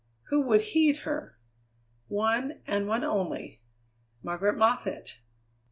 [0.29, 1.37] Who would heed her?
[2.07, 3.61] One, and one only.
[4.23, 5.19] Margaret Moffatt!